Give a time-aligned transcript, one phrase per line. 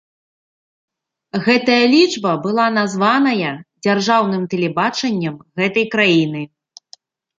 [1.47, 3.53] Гэтая лічба была названая
[3.83, 6.41] дзяржаўным тэлебачаннем гэтай краіны.